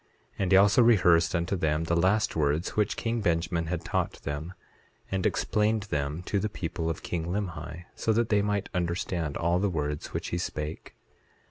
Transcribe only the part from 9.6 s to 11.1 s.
words which he spake.